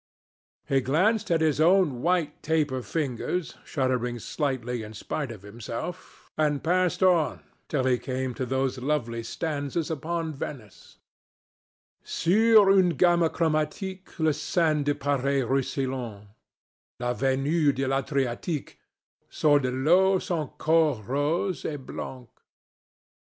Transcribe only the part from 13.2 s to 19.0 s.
chromatique, Le sein de perles ruisselant, La Vénus de l'Adriatique